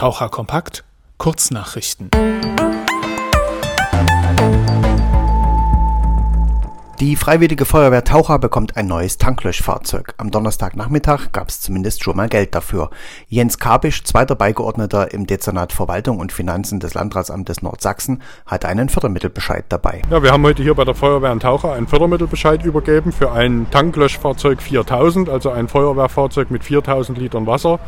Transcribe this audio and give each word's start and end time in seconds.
Taucher 0.00 0.30
Kompakt 0.30 0.82
Kurznachrichten. 1.18 2.08
Die 7.00 7.16
Freiwillige 7.16 7.66
Feuerwehr 7.66 8.02
Taucher 8.02 8.38
bekommt 8.38 8.78
ein 8.78 8.86
neues 8.86 9.18
Tanklöschfahrzeug. 9.18 10.14
Am 10.16 10.30
Donnerstagnachmittag 10.30 11.32
gab 11.32 11.50
es 11.50 11.60
zumindest 11.60 12.02
schon 12.02 12.16
mal 12.16 12.30
Geld 12.30 12.54
dafür. 12.54 12.88
Jens 13.28 13.58
Kabisch, 13.58 14.02
zweiter 14.04 14.36
Beigeordneter 14.36 15.12
im 15.12 15.26
Dezernat 15.26 15.74
Verwaltung 15.74 16.18
und 16.18 16.32
Finanzen 16.32 16.80
des 16.80 16.94
Landratsamtes 16.94 17.60
Nordsachsen, 17.60 18.22
hat 18.46 18.64
einen 18.64 18.88
Fördermittelbescheid 18.88 19.66
dabei. 19.68 20.00
Ja, 20.10 20.22
wir 20.22 20.32
haben 20.32 20.44
heute 20.44 20.62
hier 20.62 20.74
bei 20.74 20.86
der 20.86 20.94
Feuerwehr 20.94 21.38
Taucher 21.38 21.74
einen 21.74 21.88
Fördermittelbescheid 21.88 22.64
übergeben 22.64 23.12
für 23.12 23.32
ein 23.32 23.66
Tanklöschfahrzeug 23.70 24.62
4000, 24.62 25.28
also 25.28 25.50
ein 25.50 25.68
Feuerwehrfahrzeug 25.68 26.50
mit 26.50 26.64
4000 26.64 27.18
Litern 27.18 27.46
Wasser 27.46 27.80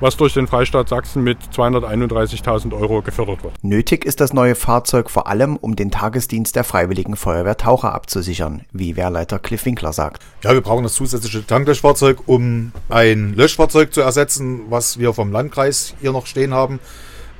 was 0.00 0.16
durch 0.16 0.34
den 0.34 0.46
Freistaat 0.46 0.88
Sachsen 0.88 1.22
mit 1.22 1.38
231.000 1.54 2.72
Euro 2.78 3.02
gefördert 3.02 3.42
wird. 3.42 3.52
Nötig 3.62 4.04
ist 4.04 4.20
das 4.20 4.32
neue 4.32 4.54
Fahrzeug 4.54 5.10
vor 5.10 5.26
allem, 5.26 5.56
um 5.56 5.76
den 5.76 5.90
Tagesdienst 5.90 6.56
der 6.56 6.64
Freiwilligen 6.64 7.16
Feuerwehr 7.16 7.56
Taucher 7.56 7.92
abzusichern, 7.94 8.62
wie 8.72 8.96
Wehrleiter 8.96 9.38
Cliff 9.38 9.64
Winkler 9.64 9.92
sagt. 9.92 10.22
Ja, 10.42 10.52
wir 10.52 10.60
brauchen 10.60 10.82
das 10.82 10.94
zusätzliche 10.94 11.46
Tanklöschfahrzeug, 11.46 12.18
um 12.26 12.72
ein 12.88 13.34
Löschfahrzeug 13.34 13.92
zu 13.92 14.00
ersetzen, 14.00 14.62
was 14.68 14.98
wir 14.98 15.12
vom 15.12 15.32
Landkreis 15.32 15.94
hier 16.00 16.12
noch 16.12 16.26
stehen 16.26 16.54
haben 16.54 16.80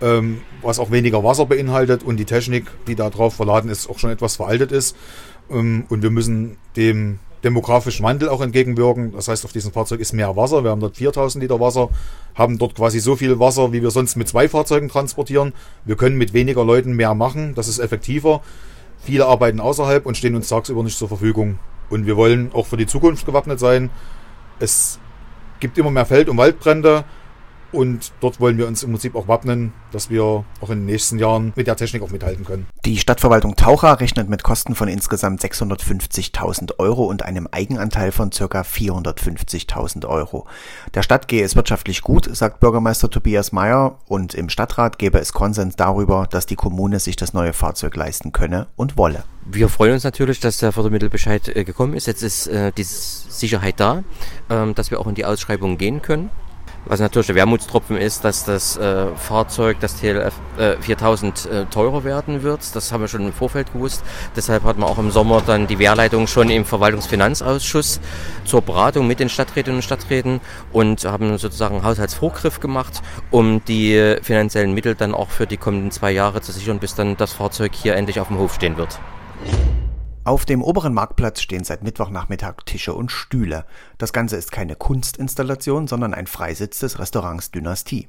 ähm, 0.02 0.42
was 0.60 0.78
auch 0.78 0.90
weniger 0.90 1.24
Wasser 1.24 1.46
beinhaltet 1.46 2.02
und 2.02 2.16
die 2.16 2.24
Technik, 2.24 2.66
die 2.86 2.96
da 2.96 3.08
drauf 3.08 3.34
verladen 3.34 3.70
ist, 3.70 3.88
auch 3.88 3.98
schon 3.98 4.10
etwas 4.10 4.36
veraltet 4.36 4.72
ist. 4.72 4.96
Ähm, 5.48 5.84
und 5.88 6.02
wir 6.02 6.10
müssen 6.10 6.58
dem 6.76 7.20
demografischen 7.44 8.04
Wandel 8.04 8.28
auch 8.28 8.40
entgegenwirken. 8.40 9.12
Das 9.12 9.28
heißt, 9.28 9.44
auf 9.44 9.52
diesem 9.52 9.72
Fahrzeug 9.72 10.00
ist 10.00 10.12
mehr 10.12 10.36
Wasser. 10.36 10.64
Wir 10.64 10.70
haben 10.70 10.80
dort 10.80 10.96
4000 10.96 11.42
Liter 11.42 11.60
Wasser, 11.60 11.88
haben 12.34 12.58
dort 12.58 12.74
quasi 12.74 13.00
so 13.00 13.16
viel 13.16 13.38
Wasser, 13.38 13.72
wie 13.72 13.82
wir 13.82 13.90
sonst 13.90 14.16
mit 14.16 14.28
zwei 14.28 14.48
Fahrzeugen 14.48 14.88
transportieren. 14.88 15.52
Wir 15.84 15.96
können 15.96 16.18
mit 16.18 16.32
weniger 16.32 16.64
Leuten 16.64 16.92
mehr 16.94 17.14
machen. 17.14 17.54
Das 17.54 17.68
ist 17.68 17.78
effektiver. 17.78 18.42
Viele 19.02 19.26
arbeiten 19.26 19.60
außerhalb 19.60 20.06
und 20.06 20.16
stehen 20.16 20.36
uns 20.36 20.48
tagsüber 20.48 20.82
nicht 20.82 20.96
zur 20.96 21.08
Verfügung. 21.08 21.58
Und 21.90 22.06
wir 22.06 22.16
wollen 22.16 22.50
auch 22.54 22.66
für 22.66 22.76
die 22.76 22.86
Zukunft 22.86 23.26
gewappnet 23.26 23.58
sein. 23.58 23.90
Es 24.60 24.98
gibt 25.60 25.76
immer 25.78 25.90
mehr 25.90 26.06
Feld- 26.06 26.28
und 26.28 26.36
Waldbrände. 26.36 27.04
Und 27.72 28.12
dort 28.20 28.38
wollen 28.38 28.58
wir 28.58 28.66
uns 28.66 28.82
im 28.82 28.90
Prinzip 28.90 29.14
auch 29.16 29.28
wappnen, 29.28 29.72
dass 29.92 30.10
wir 30.10 30.22
auch 30.22 30.70
in 30.70 30.80
den 30.80 30.86
nächsten 30.86 31.18
Jahren 31.18 31.52
mit 31.56 31.66
der 31.66 31.76
Technik 31.76 32.02
auch 32.02 32.10
mithalten 32.10 32.44
können. 32.44 32.66
Die 32.84 32.98
Stadtverwaltung 32.98 33.56
Taucher 33.56 33.98
rechnet 34.00 34.28
mit 34.28 34.42
Kosten 34.42 34.74
von 34.74 34.88
insgesamt 34.88 35.42
650.000 35.42 36.78
Euro 36.78 37.04
und 37.04 37.22
einem 37.22 37.48
Eigenanteil 37.50 38.12
von 38.12 38.30
ca. 38.30 38.60
450.000 38.60 40.06
Euro. 40.06 40.46
Der 40.94 41.02
Stadt 41.02 41.28
gehe 41.28 41.44
es 41.44 41.56
wirtschaftlich 41.56 42.02
gut, 42.02 42.28
sagt 42.36 42.60
Bürgermeister 42.60 43.08
Tobias 43.08 43.52
Mayer, 43.52 43.98
und 44.06 44.34
im 44.34 44.48
Stadtrat 44.48 44.98
gäbe 44.98 45.18
es 45.18 45.32
Konsens 45.32 45.76
darüber, 45.76 46.26
dass 46.30 46.46
die 46.46 46.56
Kommune 46.56 47.00
sich 47.00 47.16
das 47.16 47.32
neue 47.32 47.52
Fahrzeug 47.52 47.96
leisten 47.96 48.32
könne 48.32 48.66
und 48.76 48.96
wolle. 48.96 49.24
Wir 49.44 49.68
freuen 49.68 49.94
uns 49.94 50.04
natürlich, 50.04 50.38
dass 50.38 50.58
der 50.58 50.72
Fördermittelbescheid 50.72 51.48
äh, 51.48 51.64
gekommen 51.64 51.94
ist. 51.94 52.06
Jetzt 52.06 52.22
ist 52.22 52.46
äh, 52.46 52.70
die 52.72 52.84
Sicherheit 52.84 53.80
da, 53.80 54.04
ähm, 54.48 54.74
dass 54.74 54.90
wir 54.90 55.00
auch 55.00 55.06
in 55.06 55.14
die 55.14 55.24
Ausschreibung 55.24 55.78
gehen 55.78 56.00
können. 56.00 56.30
Was 56.84 56.98
natürlich 56.98 57.28
der 57.28 57.36
Wermutstropfen 57.36 57.96
ist, 57.96 58.24
dass 58.24 58.44
das 58.44 58.76
äh, 58.76 59.06
Fahrzeug, 59.14 59.78
das 59.78 60.00
TLF 60.00 60.34
äh, 60.58 60.76
4000 60.80 61.46
äh, 61.46 61.64
teurer 61.66 62.02
werden 62.02 62.42
wird. 62.42 62.74
Das 62.74 62.90
haben 62.90 63.02
wir 63.02 63.08
schon 63.08 63.24
im 63.24 63.32
Vorfeld 63.32 63.72
gewusst. 63.72 64.02
Deshalb 64.34 64.64
hatten 64.64 64.80
wir 64.80 64.86
auch 64.86 64.98
im 64.98 65.12
Sommer 65.12 65.42
dann 65.46 65.68
die 65.68 65.78
Wehrleitung 65.78 66.26
schon 66.26 66.50
im 66.50 66.64
Verwaltungsfinanzausschuss 66.64 68.00
zur 68.44 68.62
Beratung 68.62 69.06
mit 69.06 69.20
den 69.20 69.28
Stadträtinnen 69.28 69.76
und 69.76 69.82
Stadträten 69.82 70.40
und 70.72 71.04
haben 71.04 71.38
sozusagen 71.38 71.76
einen 71.76 71.84
Haushaltsvorgriff 71.84 72.58
gemacht, 72.58 73.00
um 73.30 73.64
die 73.64 74.16
finanziellen 74.22 74.74
Mittel 74.74 74.96
dann 74.96 75.14
auch 75.14 75.30
für 75.30 75.46
die 75.46 75.58
kommenden 75.58 75.92
zwei 75.92 76.10
Jahre 76.10 76.40
zu 76.40 76.50
sichern, 76.50 76.80
bis 76.80 76.96
dann 76.96 77.16
das 77.16 77.32
Fahrzeug 77.32 77.72
hier 77.74 77.94
endlich 77.94 78.18
auf 78.18 78.26
dem 78.26 78.38
Hof 78.38 78.54
stehen 78.54 78.76
wird. 78.76 78.98
Auf 80.24 80.44
dem 80.44 80.62
oberen 80.62 80.94
Marktplatz 80.94 81.40
stehen 81.40 81.64
seit 81.64 81.82
Mittwochnachmittag 81.82 82.64
Tische 82.64 82.94
und 82.94 83.10
Stühle. 83.10 83.64
Das 83.98 84.12
Ganze 84.12 84.36
ist 84.36 84.52
keine 84.52 84.76
Kunstinstallation, 84.76 85.88
sondern 85.88 86.14
ein 86.14 86.28
Freisitz 86.28 86.78
des 86.78 87.00
Restaurants 87.00 87.50
Dynastie. 87.50 88.06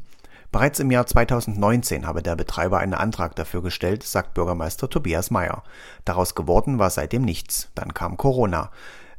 Bereits 0.52 0.79
im 0.79 0.91
Jahr 0.91 1.07
2019 1.07 2.06
habe 2.06 2.22
der 2.22 2.35
Betreiber 2.35 2.78
einen 2.78 2.94
Antrag 2.94 3.35
dafür 3.35 3.63
gestellt, 3.63 4.03
sagt 4.03 4.35
Bürgermeister 4.35 4.91
Tobias 4.91 5.31
Mayer. 5.31 5.63
Daraus 6.06 6.35
geworden 6.35 6.78
war 6.78 6.91
seitdem 6.91 7.23
nichts. 7.23 7.72
Dann 7.73 7.96
kam 7.96 8.16
Corona. 8.16 8.69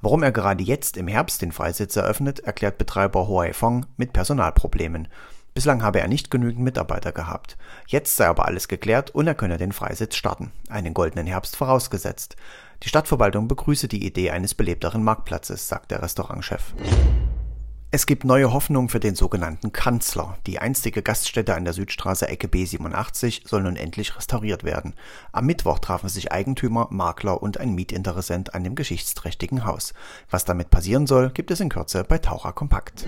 Warum 0.00 0.22
er 0.22 0.30
gerade 0.30 0.62
jetzt 0.62 0.96
im 0.96 1.08
Herbst 1.08 1.42
den 1.42 1.50
Freisitz 1.50 1.96
eröffnet, 1.96 2.38
erklärt 2.40 2.78
Betreiber 2.78 3.26
Huai 3.26 3.52
Fong 3.54 3.86
mit 3.96 4.12
Personalproblemen. 4.12 5.08
Bislang 5.54 5.84
habe 5.84 6.00
er 6.00 6.08
nicht 6.08 6.32
genügend 6.32 6.64
Mitarbeiter 6.64 7.12
gehabt. 7.12 7.56
Jetzt 7.86 8.16
sei 8.16 8.26
aber 8.26 8.46
alles 8.46 8.66
geklärt 8.66 9.10
und 9.10 9.28
er 9.28 9.36
könne 9.36 9.56
den 9.56 9.70
Freisitz 9.70 10.16
starten. 10.16 10.50
Einen 10.68 10.94
goldenen 10.94 11.28
Herbst 11.28 11.54
vorausgesetzt. 11.54 12.34
Die 12.82 12.88
Stadtverwaltung 12.88 13.46
begrüße 13.46 13.86
die 13.86 14.04
Idee 14.04 14.30
eines 14.30 14.56
belebteren 14.56 15.04
Marktplatzes, 15.04 15.68
sagt 15.68 15.92
der 15.92 16.02
Restaurantchef. 16.02 16.74
Es 17.92 18.06
gibt 18.06 18.24
neue 18.24 18.52
Hoffnung 18.52 18.88
für 18.88 18.98
den 18.98 19.14
sogenannten 19.14 19.70
Kanzler. 19.70 20.36
Die 20.48 20.58
einstige 20.58 21.00
Gaststätte 21.00 21.54
an 21.54 21.62
der 21.62 21.72
Südstraße 21.72 22.26
Ecke 22.26 22.48
B87 22.48 23.46
soll 23.46 23.62
nun 23.62 23.76
endlich 23.76 24.16
restauriert 24.16 24.64
werden. 24.64 24.94
Am 25.30 25.46
Mittwoch 25.46 25.78
trafen 25.78 26.08
sich 26.08 26.32
Eigentümer, 26.32 26.88
Makler 26.90 27.40
und 27.40 27.60
ein 27.60 27.76
Mietinteressent 27.76 28.56
an 28.56 28.64
dem 28.64 28.74
geschichtsträchtigen 28.74 29.64
Haus. 29.64 29.94
Was 30.28 30.44
damit 30.44 30.70
passieren 30.70 31.06
soll, 31.06 31.30
gibt 31.30 31.52
es 31.52 31.60
in 31.60 31.68
Kürze 31.68 32.02
bei 32.02 32.18
Taucher 32.18 32.52
Kompakt. 32.52 33.06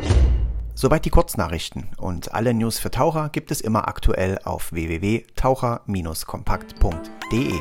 Soweit 0.79 1.07
die 1.07 1.11
Kurznachrichten 1.11 1.89
und 1.97 2.35
alle 2.35 2.53
News 2.53 2.79
für 2.79 2.91
Taucher 2.91 3.31
gibt 3.31 3.51
es 3.51 3.63
immer 3.63 3.89
aktuell 3.89 4.39
auf 4.45 4.73
www.taucher-kompakt.de. 4.73 7.61